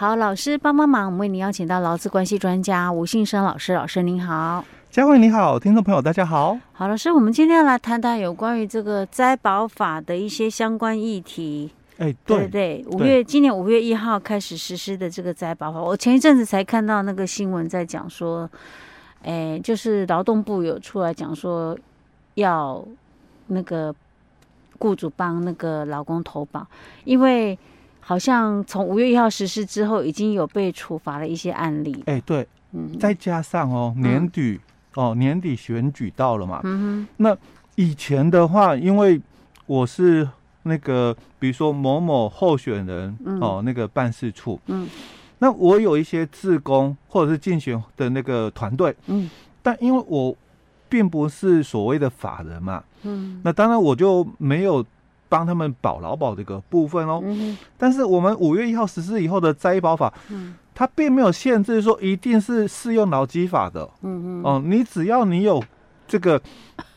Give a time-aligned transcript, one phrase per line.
[0.00, 4.64] 好，老师帮帮忙，我们为您邀请到劳资关系专家吴信生老师，老师您好。
[4.90, 6.58] 佳慧你好，听众朋友大家好。
[6.72, 11.70] 好，老师，我们今天要来谈谈有关于这个灾保法的一些相关议题。
[11.98, 18.48] 哎、欸，对对，五月今年五月一号开始实施的这个灾保法，我前一阵子才看到那个新闻在讲说，
[19.22, 21.76] 哎、欸，就是劳动部有出来讲说
[22.36, 22.82] 要
[23.48, 23.94] 那个
[24.78, 26.66] 雇主帮那个劳工投保，
[27.04, 27.58] 因为
[28.00, 32.02] 好像从五月一号实施之后，已经有被处罚的一些案例。
[32.06, 34.52] 哎、欸，对，嗯，再加上哦，年底。
[34.52, 34.60] 嗯
[34.96, 36.60] 哦，年底选举到了嘛？
[36.64, 37.08] 嗯哼。
[37.18, 37.36] 那
[37.76, 39.22] 以前的话，因为
[39.66, 40.28] 我是
[40.64, 44.88] 那个，比如说某某候选人、嗯、哦，那个办事处，嗯，
[45.38, 49.30] 那我有一些自工或者是竞选的那个团队，嗯，
[49.62, 50.36] 但因为我
[50.88, 54.84] 并不是所谓的法人嘛，嗯，那当然我就没有
[55.30, 57.22] 帮他们保劳保这个部分哦。
[57.24, 57.56] 嗯。
[57.78, 60.56] 但是我们五月一号实施以后的灾保法，嗯。
[60.72, 65.62] 它并没有限制说一定是适用劳基法的，嗯嗯，哦，你只要你有
[66.08, 66.40] 这个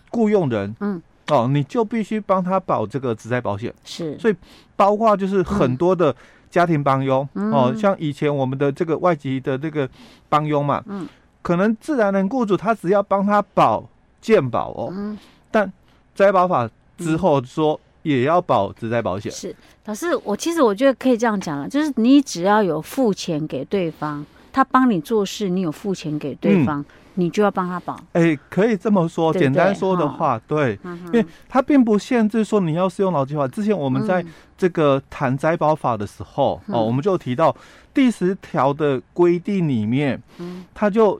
[0.10, 4.36] 雇佣人，嗯，哦，你就必须帮他保这个职灾保险，是，所以
[4.78, 6.16] 包括就是很多的
[6.50, 9.90] 家庭帮佣，嗯、哦，像以前我们的这个外籍的这个
[10.30, 11.06] 帮佣嘛，嗯，
[11.42, 13.84] 可能自然人雇主他只要帮他保
[14.22, 15.18] 健保哦，嗯，
[15.52, 15.70] 但
[16.16, 17.78] 灾保法之后说。
[18.04, 19.32] 也要保职灾保险。
[19.32, 27.96] 是，老师，我其实我觉得可以这样讲了，就是你只要有付钱给对方，他帮你做事，你有付钱给对方，嗯、你就要帮他保。
[28.12, 33.48] 哎、欸，可以这么说，简单说的话，对，嗯、因为他并不限制说你要是用劳基法。
[33.48, 34.24] 之前我们在
[34.58, 37.56] 这个谈灾保法的时候，嗯、哦，我们就提到
[37.94, 41.20] 第十条的规定里面，嗯，他就。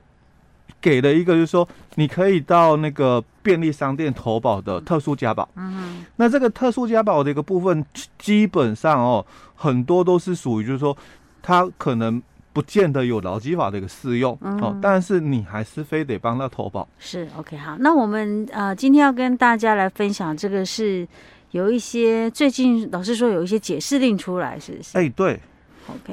[0.84, 5.48] 给了一个，就是说，你可以到那个便利商店投保的特殊加保。
[5.56, 7.82] 嗯，那这个特殊加保的一个部分，
[8.18, 9.24] 基本上哦，
[9.54, 10.94] 很多都是属于，就是说，
[11.40, 14.36] 它可能不见得有劳基法的一个适用。
[14.42, 16.86] 嗯，哦，但是你还是非得帮他投保。
[16.98, 21.08] 是 OK 好，那我们呃今天要跟大家来分享这个是
[21.52, 24.98] 有一些最近老师说有一些解释令出来，是不是？
[24.98, 25.40] 哎，对。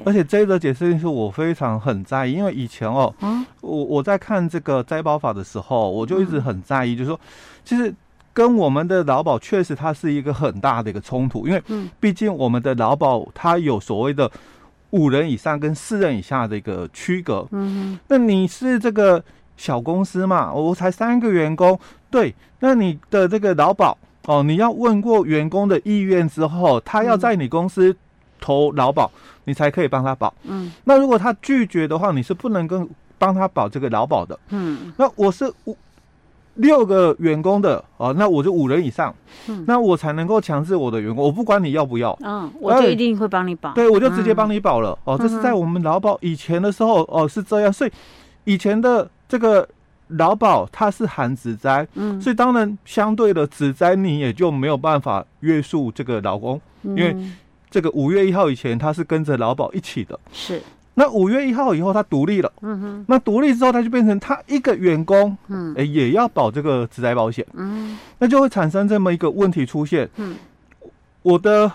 [0.05, 7.19] 而且这个解释令是我非常很在意，因为以前哦，嗯、我我在看这个摘保法的时候，我就一直很在意，就是说，
[7.63, 7.93] 其实
[8.33, 11.63] 跟我们的劳保确实它是一个很大的一个冲突，因为
[11.99, 14.29] 毕竟我们的劳保它有所谓的
[14.91, 17.47] 五人以上跟四人以下的一个区隔。
[17.51, 19.23] 嗯，那你是这个
[19.57, 21.79] 小公司嘛，我才三个员工，
[22.09, 27.95] 对，那你的这个劳保哦，你要问过员工的意愿之后，他要在你公司
[28.41, 29.09] 投劳保。
[29.45, 32.87] 你才可以帮他保，嗯，那如果他拒绝的话，你是不能跟
[33.17, 35.75] 帮他保这个劳保的，嗯，那我是五
[36.53, 39.13] 六个员工的哦，那我就五人以上，
[39.47, 47.91] 嗯，那我才能够强制我的员工，我不管你要不要，嗯，我就一定会帮你保，对，我就直接帮你保了，哦，这是在我们劳保以前的时候，哦，是这样，所以
[48.43, 49.67] 以前的这个
[50.07, 57.17] 劳保它是含职灾，嗯，所以当然相对的职灾你也就没有办法约束这个劳工，因为。
[57.71, 60.19] 这个五月一号以前，他是跟着劳保一起的。
[60.31, 60.61] 是。
[60.93, 62.51] 那五月一号以后，他独立了。
[62.61, 63.05] 嗯哼。
[63.07, 67.47] 那独立之后，他就变成他一个员工，嗯，哎，也要保这个职灾保险。
[67.53, 67.97] 嗯。
[68.19, 70.07] 那就会产生这么一个问题出现。
[70.17, 70.35] 嗯。
[71.21, 71.71] 我的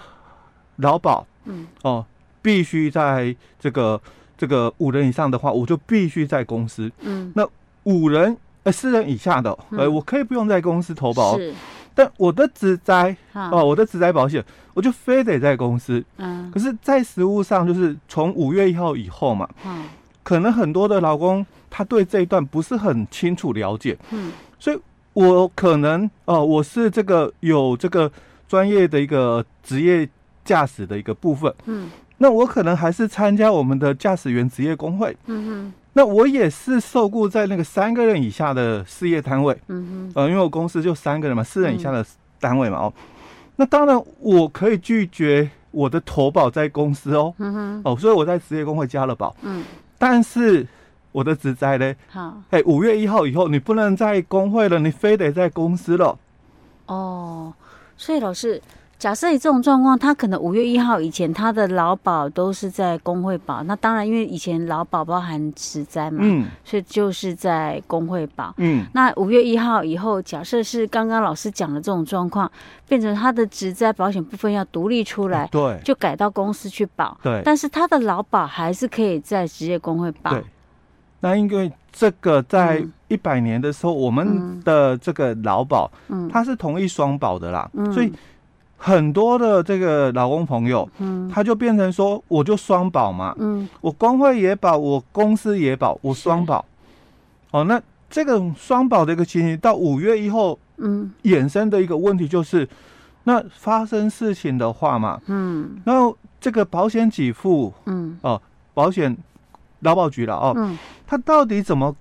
[0.77, 2.05] 劳保，嗯，哦，
[2.43, 3.99] 必须在这个
[4.37, 6.93] 这个五人以上的话，我就必须在公司。
[7.01, 7.33] 嗯。
[7.35, 7.49] 那
[7.85, 11.39] 五人呃四人以下的，呃，我可以不用在公司投保。
[11.39, 11.55] 是。
[11.97, 16.05] 但我的职灾哦，我的职灾保险，我就非得在公司。
[16.19, 19.87] 嗯，可是，在实务上，就是从五月一号以后嘛，嗯，
[20.23, 23.97] 可能很多的劳工他对这一段不是很清楚了解。
[24.11, 24.79] 嗯，所以
[25.15, 28.13] 我可能哦、呃，我是这个有这个
[28.47, 30.07] 专业的一个职业
[30.45, 31.51] 驾驶的一个部分。
[31.65, 35.17] 嗯，那我可能还是参加我们的驾驶员职业工会。
[35.25, 35.73] 嗯哼。
[35.97, 42.05] 那我也是受雇在那个三个人以下的事业单位，嗯哼，呃，因为我公司就三个人嘛，四人以下的
[42.39, 42.93] 单位嘛，哦，
[43.57, 49.65] 那当然我可以拒绝我的投保在公司哦，嗯哼，哦，所以我在职业工会加了保，嗯，
[49.97, 50.67] 但是
[51.13, 56.19] 我的职灾呢，好，哎，五月一号以后你不能在工会了，你非得在公司了，
[56.85, 57.55] 哦，
[57.97, 58.61] 所以老师。
[58.99, 72.51] 假设以这种状况，他可能五月一号以前他的劳保都是在工会保，那当然因为以前劳保包含职灾嘛，嗯，所以就是在工会保，嗯，那五月一号以后，假设是刚刚老师讲的这种状况，
[72.89, 80.43] 变成他的职灾保险部分要独立出来，对，就改到公司去保，对，但是他的劳保还是可以在职业工会保，对，
[81.21, 88.11] 那因为这个在一百年的时候，嗯、我们的这个劳保，嗯，它是同意双保的啦，嗯，所以。
[88.79, 96.65] 很多的这个老公朋友，嗯，他就变成说，我就双保嘛，嗯，我工会也保，我公司也保，我双保。
[97.53, 97.81] 哦，那
[98.11, 102.69] 这个双保的一个情形，到五月一号，嗯，衍生的一个问题就是，
[103.25, 108.41] 那发生事情的话嘛，嗯，然后这个保险给付，嗯，哦，
[108.75, 109.17] 保险
[109.81, 111.97] 劳保局了哦，嗯，他到底怎么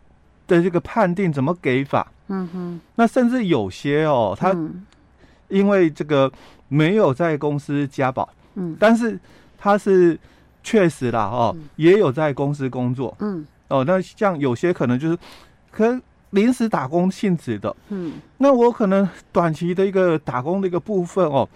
[0.45, 2.05] 的这个判定，怎么给法？
[2.27, 4.53] 嗯哼，那甚至有些哦，他
[5.47, 6.29] 因为这个。
[6.67, 9.19] 没有在公司加保，嗯，但是
[9.57, 10.17] 他是
[10.63, 15.17] 确实啦，哦，嗯、也有在公司工作，嗯，哦，那像有些可能就是
[15.71, 16.01] 可能
[16.31, 21.47] 临时打工性质的，嗯，那我可能短期的一个打工的一个部分哦，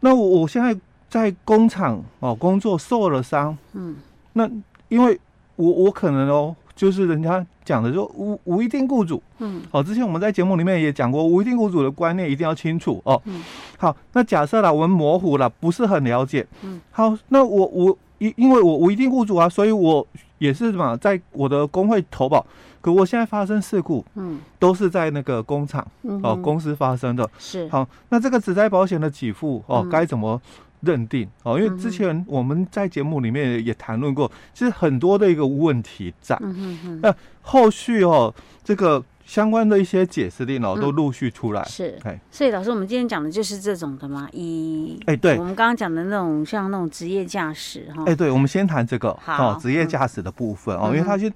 [0.00, 0.78] 那我我现在
[1.08, 3.96] 在工厂哦工作受了伤，嗯，
[4.34, 4.48] 那
[4.88, 5.18] 因为
[5.56, 6.54] 我我可能哦。
[6.76, 13.00] 就是人家讲的说无无一定雇主，嗯，好，之前我们在节目里面也讲过，无一定雇主的观念一定要清楚。
[13.04, 13.20] 哦。
[13.24, 13.42] 嗯，
[13.78, 20.06] 好，那假设啦，我们模糊了，不是很了解，嗯，好，那我我因因为我无一定雇主啊，所以我
[20.36, 22.44] 也是嘛，在我的工会投保，
[22.82, 25.86] 可我现在发生事故，嗯，都是在那个工厂
[26.22, 27.66] 哦公司发生的，是。
[27.70, 30.38] 好，那这个职灾保险的给付哦该怎么？
[30.86, 36.34] 认定哦，因为之前我们在节目里面也谈论过，其实很多的一个问题在。
[36.40, 37.00] 嗯哼哼。
[37.02, 38.32] 那后续哦，
[38.64, 41.62] 这个相关的一些解释令哦，都陆续出来。
[41.64, 41.98] 是。
[42.04, 44.28] 哎，所以老师，我们今天讲的就是这种的嘛？
[44.32, 48.04] 以哎，对，我们刚刚讲的那种像那种职业驾驶哈。
[48.06, 51.30] 哎，对，我们先谈这个哦，职业驾驶的部分哦，因为他先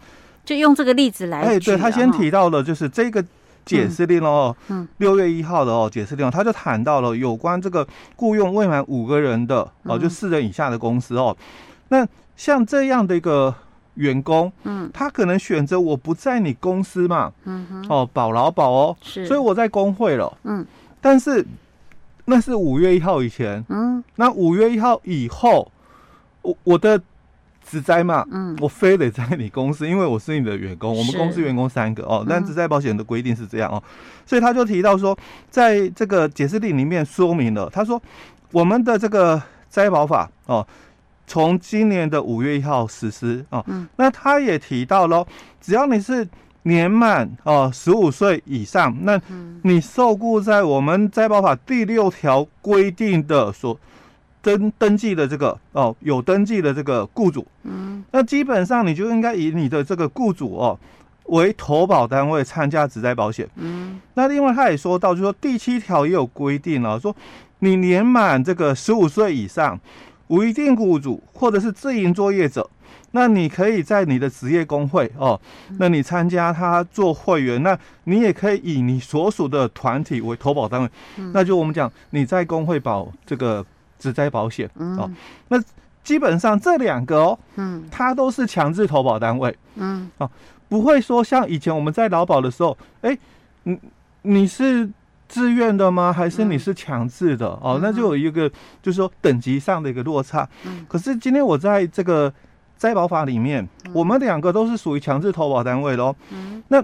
[0.44, 1.40] 就用这个例子来。
[1.40, 3.22] 哎，对他先提到了就是这个。
[3.70, 7.86] 解释令哦，嗯，六月一号的哦，解释令，他就谈到了有关这个
[8.16, 11.36] 雇佣未满五个人的哦，就四人以下的公司哦，
[11.88, 12.06] 那
[12.36, 13.54] 像这样的一个
[13.94, 20.66] 员工，嗯，他可能选择我不在你公司嘛，嗯哼，哦，保劳保哦，是，所以我在工会了，嗯，
[21.00, 21.46] 但是
[22.24, 25.70] 那是五月一号以前，嗯，那五月一号以后，
[26.42, 27.00] 我我的。
[27.70, 30.90] 职灾嘛，嗯，我非得在你公司，因为我是你的员工。
[30.92, 33.80] 我们公司员工三个哦，但职灾保险的规定是这样哦，
[34.26, 35.16] 所以他就提到说，
[35.48, 38.02] 在这个解释令里面说明了，他说
[38.50, 40.66] 我们的这个灾保法哦，
[41.28, 45.24] 从今年的五月一号实施哦，嗯，那他也提到喽，
[45.60, 46.26] 只要你是
[46.64, 49.20] 年满哦十五岁以上，那
[49.62, 53.78] 你受雇在我们灾保法第六条规定的所。
[54.42, 60.78] 登登记的这个哦，有登记的这个雇主，嗯，那基本上你就应该以你的这个雇主哦
[61.24, 67.14] 为投保单位参加职灾保险，嗯，那另外他也说到，就是说第七条也有规定了，说
[67.58, 69.78] 你年满这个十五岁以上，
[70.28, 72.68] 无一定雇主或者是自营作业者，
[73.10, 75.38] 那你可以在你的职业工会哦，
[75.78, 80.88] 那你参加他做会员，那你也可以以你所属的团体为投保单位，
[81.18, 83.64] 嗯，那就我们讲你在工会保这个。
[84.00, 85.08] 职灾保险哦，
[85.48, 85.62] 那
[86.02, 90.28] 基本上这两个哦，嗯，它都是强制投保单位，嗯，哦，
[90.68, 93.16] 不会说像以前我们在劳保的时候，哎，
[93.64, 93.78] 你
[94.22, 94.90] 你是
[95.28, 96.10] 自愿的吗？
[96.10, 97.46] 还是你是强制的？
[97.62, 98.48] 哦，那就有一个
[98.82, 100.48] 就是说等级上的一个落差。
[100.64, 102.32] 嗯，可是今天我在这个
[102.78, 106.16] 灾保法里面，我们两个都是属于强制投保单位喽。
[106.30, 106.82] 嗯，那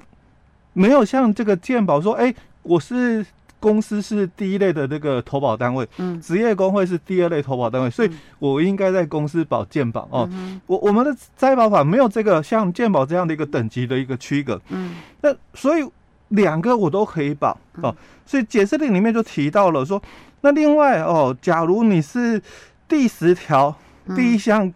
[0.75, 2.33] 没有像这个健保说，哎，
[2.63, 3.25] 我是。
[3.59, 10.29] 公司是第一类的那个投保单位，嗯，职业工会是第二类投保单位，所以我应该在公司保健保哦。
[10.67, 15.89] 我我们的灾保法没有这个像健保这样的一个等级的一个区隔，嗯，那所以
[16.29, 17.95] 两个我都可以保哦。
[18.25, 20.01] 所以解释令里面就提到了说，
[20.43, 22.41] 那另外哦，假如你是
[22.87, 23.75] 第十条
[24.15, 24.73] 第一项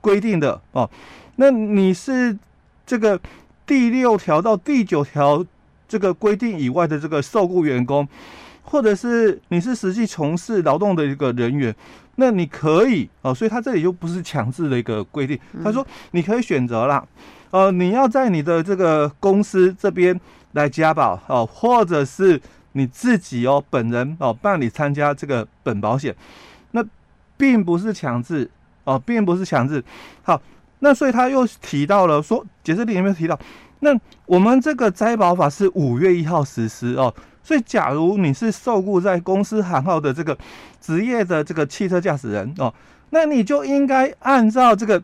[0.00, 0.88] 规定的哦，
[1.36, 2.36] 那你是
[2.84, 3.18] 这个
[3.66, 5.44] 第六条到第九条。
[5.90, 8.06] 这个规定以外的这个受雇员工，
[8.62, 11.74] 或者是你是实际从事劳动的一个人员，
[12.14, 15.36] 那你可以哦，所以他这里就不是强制的一个规定。
[15.64, 17.04] 他说你可以选择啦，
[17.50, 20.18] 呃，你要在你的这个公司这边
[20.52, 22.40] 来加保哦，或者是
[22.74, 26.14] 你自己哦本人哦办理参加这个本保险，
[26.70, 26.84] 那
[27.36, 28.48] 并不是强制
[28.84, 29.82] 哦，并不是强制。
[30.22, 30.40] 好，
[30.78, 33.36] 那所以他又提到了说，解释令里面提到。
[33.82, 33.98] 那
[34.30, 40.38] 我们这个灾保法是五月一号实施哦，所以假如你是受雇在公司行号的这个
[40.80, 42.72] 职业的这个汽车驾驶人哦，
[43.10, 45.02] 那你就应该按照这个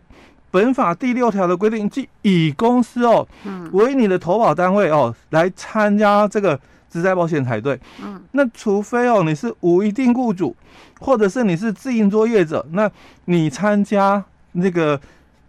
[0.52, 3.26] 本法第六条的规定，即以公司哦
[3.72, 6.56] 为你的投保单位哦来参加这个
[6.88, 7.76] 职灾保险才对。
[8.00, 10.54] 嗯，那除非哦你是无一定雇主，
[11.00, 12.88] 或者是你是自营作业者，那
[13.24, 15.00] 你参加那个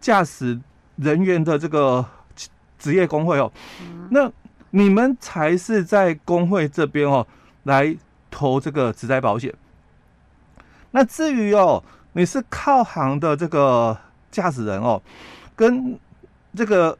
[0.01, 0.59] 驾驶
[0.95, 2.03] 人员的这个。
[2.77, 3.51] 职业工会哦，
[4.09, 4.31] 那
[4.71, 7.25] 你们才是在工会这边哦
[7.63, 7.95] 来
[8.29, 9.53] 投这个职灾保险。
[10.91, 13.97] 那至于哦，你是靠行的这个
[14.31, 15.01] 驾驶人哦，
[15.55, 15.97] 跟
[16.55, 16.97] 这个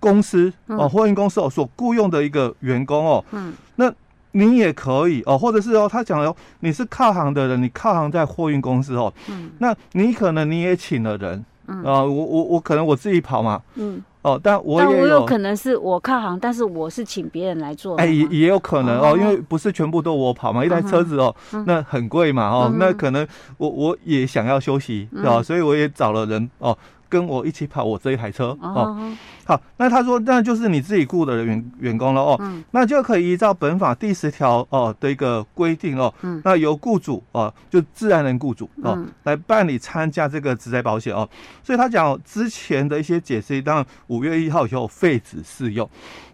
[0.00, 3.92] 公司哦，货运公司哦所雇佣的一个员工哦，嗯，那
[4.32, 11.82] 你也可以哦，或者是哦，他讲哦，你是靠行的人，你靠行在货运公司哦，嗯，那你可能你也请了人，嗯。
[11.84, 14.02] 啊，我我我可能我自己跑嘛，嗯。
[14.24, 17.96] 哦，但我也有，但我有可能是我靠行，但是我是请别人来做。
[17.96, 21.34] 哎，也也有可能哦，因为不是全部都我跑嘛，一台车子哦，
[21.66, 23.26] 那很贵嘛，哦，那可能
[23.58, 25.42] 我我也想要休息，对吧？
[25.42, 26.76] 所以我也找了人哦。
[27.08, 29.12] 跟我一起跑我这一台车哦，
[29.44, 41.28] 好，那他说那就是你自己雇的员员工了哦，嗯，那就可以依照本法第十条哦的一个规定哦，嗯，那由雇主哦，就自然人雇主哦来办理参加这个职灾保险哦，
[41.62, 45.88] 所以他讲之前的一些解释，当然五月一号以后废止适用，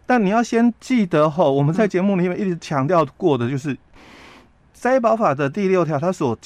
[0.07, 3.77] 但你要先记得哦，我们在节目里面一直强调过的就是
[4.73, 6.39] 灾保法的第六条，它所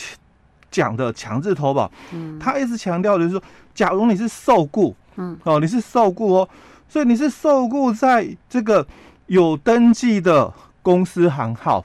[0.74, 3.42] 讲的强制投保，嗯，他一直强调的就是说。
[3.74, 6.48] 假如你是受雇，嗯，哦，你是受雇哦，
[6.88, 8.86] 所以你是受雇在这个
[9.26, 11.84] 有登记的公司行号，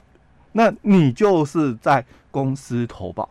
[0.52, 3.28] 那你就是在公司投保，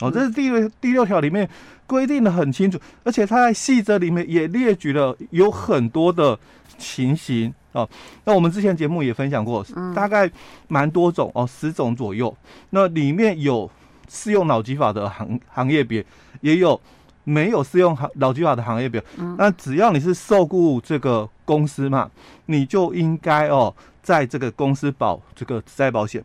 [0.00, 1.50] 哦，这是第六第六条里面
[1.84, 6.38] 规定的很清楚，而且他在细则里面也列举了有很多的
[6.78, 7.88] 情形哦。
[8.22, 10.30] 那我们之前节目也分享过，大概
[10.68, 12.32] 蛮多种哦，十种左右。
[12.70, 13.68] 那里面有
[14.08, 16.04] 适用脑机法的行行业别，
[16.40, 16.80] 也有。
[17.28, 19.02] 没有适用行脑机法的行业别，
[19.36, 22.08] 那只要你是受雇这个公司嘛，
[22.44, 26.24] 你就应该哦，在这个公司保这个职灾保险。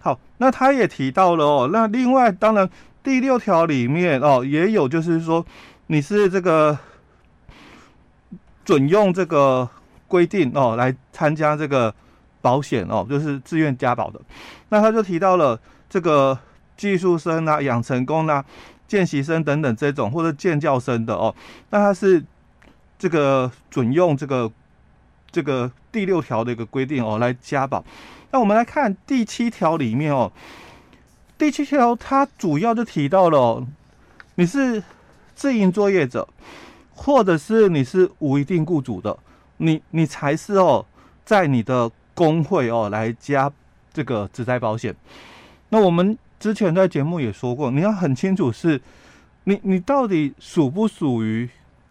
[0.00, 2.68] 好，那他也提到了哦，那另外当然
[3.00, 5.46] 第六条里面哦也有，就是说
[5.86, 6.76] 你是这个
[8.64, 9.68] 准用这个
[10.08, 11.94] 规定哦来参加这个
[12.42, 14.20] 保险哦，就是自愿加保的。
[14.70, 15.56] 那他就提到了
[15.88, 16.36] 这个
[16.80, 18.42] 技术生啊、养成工啊。
[18.90, 21.32] 见习生等等这种或者建教生的哦，
[21.70, 22.20] 那他是
[22.98, 24.50] 这个准用这个
[25.30, 27.84] 这个第六条的一个规定哦来加保。
[28.32, 30.32] 那我们来看第七条里面哦，
[31.38, 33.64] 第七条它主要就提到了，
[34.34, 34.82] 你是
[35.36, 36.26] 自营作业者，
[36.92, 39.16] 或者是你是无一定雇主的，
[39.58, 40.84] 你你才是哦
[41.24, 43.48] 在你的工会哦来加
[43.92, 44.92] 这个职灾保险。
[45.68, 46.18] 那我们。
[46.40, 48.80] 之前在节目也说过，你要很清楚是，
[49.44, 51.46] 你你到底属不属于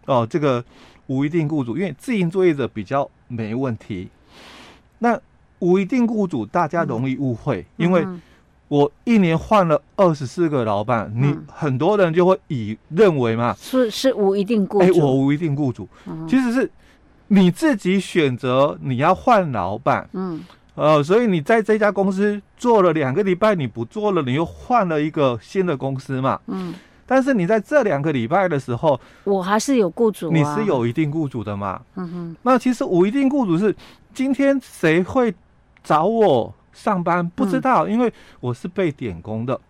[0.06, 0.62] 哦这个
[1.06, 4.08] 无一定雇主，因为自营作业者比较没问题。
[4.98, 5.18] 那
[5.60, 8.04] 无一定雇主大家容易误会，嗯、因为
[8.66, 16.68] 我一年换了二十四个老板，嗯、你很多人就会以认为嘛，是是无一定雇主，哎，我无一定雇主，嗯、其实是
[17.28, 20.42] 你自己选择你要换老板，嗯。
[20.74, 26.40] 呃，所以你在这家公司做了两个礼拜，你不做了，你又换了一个新的公司嘛。
[26.46, 26.72] 嗯。
[27.06, 30.32] 但是你在这两个礼拜的时候，我还是有雇主啊。
[30.32, 31.80] 你是有一定雇主的嘛？
[31.96, 32.36] 嗯哼。
[32.42, 33.74] 那其实无一定雇主是
[34.14, 35.34] 今天谁会
[35.82, 37.28] 找我上班？
[37.30, 39.60] 不知道，因为我是被点工的。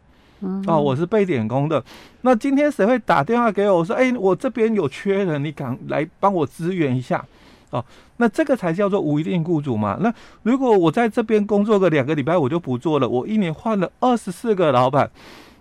[0.41, 0.63] 嗯。
[0.67, 1.83] 哦，我是被点工的。
[2.21, 7.25] 那今天谁会打电话给我说：“哎，我这边有缺人，你赶来帮我支援一下。”
[7.71, 7.85] 哦，
[8.17, 9.97] 那这个才叫做无一定雇主嘛。
[10.01, 10.13] 那
[10.43, 13.09] 如果我在这边工作个两个礼拜，我就不做了。
[13.09, 15.09] 我一年换了二十四个老板，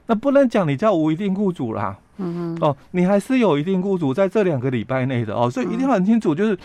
[0.08, 1.96] 那不能讲你叫无一定雇主啦。
[2.18, 2.68] 嗯哼。
[2.68, 6.58] 哦，你还是有一定雇主在这两个礼拜内的哦，所以一定要很清楚，就是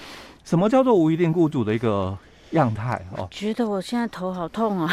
[0.45, 2.17] 什么叫做无一定雇主的一个
[2.53, 3.29] 样态哦。
[3.31, 4.91] 觉得我现在头好痛啊。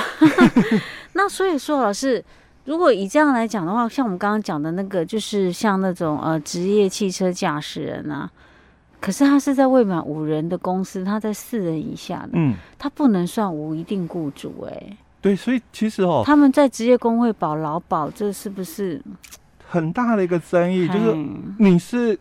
[1.14, 2.22] 那所以说，老师，
[2.66, 8.30] 如果以这样来讲的话，像我们刚刚讲的那个，就是像那种呃职业汽车驾驶人啊。
[9.02, 14.98] 可是他是在未满五人的公司，他在四人以下的，嗯，他不能算无一定雇主哎、欸。
[15.20, 19.02] 对，所以其实哦，他们在职业工会保劳保，这是不是
[19.68, 20.88] 很大的一个争议？
[20.88, 21.18] 就是
[21.58, 22.18] 你是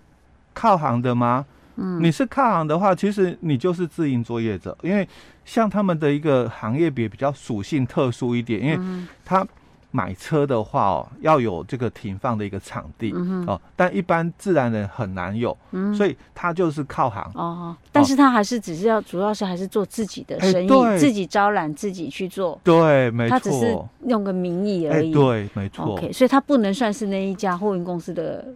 [0.55, 1.45] 靠行的吗？
[1.77, 5.07] 嗯，你是靠行的话，其实你就是自营作业者，因为
[5.45, 9.47] 像他们的一个行业别比较属性特殊一点，因为他。
[9.93, 17.77] 买车的话哦，要有这个停放的一个场地、嗯、哼哦，但一般自然人很难有，嗯、所以他就是靠行哦。
[17.91, 22.61] 但是他还是只是要，主要是还是做自己的生意，欸、自己招揽自己去做。
[22.63, 23.31] 对，没错。
[23.31, 25.13] 他只是用个名义而已。
[25.13, 25.85] 欸、对，没错。
[25.87, 28.47] OK，所以他不能算是那一家货运公司的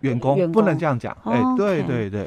[0.00, 1.16] 员工，员工不能这样讲。
[1.24, 2.26] 哎、欸，对对对。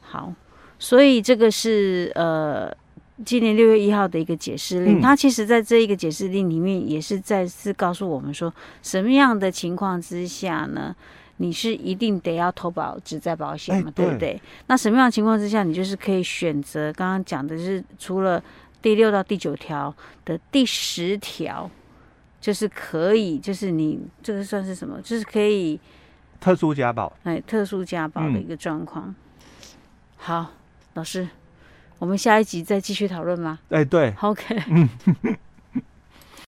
[0.00, 0.32] 好，
[0.78, 2.74] 所以这个是呃。
[3.24, 10.94] 今年六月一号的一个解释令它其实在这一个解释令里面也是再次告诉我们说什么样的情况之下呢
[11.36, 14.10] 你是一定得要投保只在保险嘛对。
[14.10, 14.40] 不对？
[14.66, 18.42] 那什么样的情况之下你就是可以选择刚刚讲的是除了
[18.80, 21.70] 第六到第九条的第十条
[22.40, 25.00] 就是可以就是你这个算是什么？
[25.02, 25.78] 就是可以
[26.40, 27.12] 特殊家保。
[27.24, 29.14] 哎特殊家保的一个状况。
[30.16, 30.52] 好
[30.94, 31.28] 老师。
[32.00, 33.60] 我们下一集再继续讨论吗？
[33.68, 34.88] 哎，对，OK，嗯。